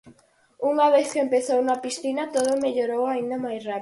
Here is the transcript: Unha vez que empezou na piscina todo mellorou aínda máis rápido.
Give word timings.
Unha 0.71 0.87
vez 0.95 1.07
que 1.13 1.23
empezou 1.25 1.59
na 1.63 1.77
piscina 1.83 2.23
todo 2.35 2.61
mellorou 2.63 3.03
aínda 3.09 3.37
máis 3.45 3.59
rápido. 3.61 3.69